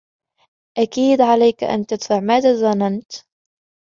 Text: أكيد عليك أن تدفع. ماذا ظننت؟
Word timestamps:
أكيد 0.77 1.21
عليك 1.21 1.63
أن 1.63 1.85
تدفع. 1.85 2.19
ماذا 2.19 2.55
ظننت؟ 2.55 3.11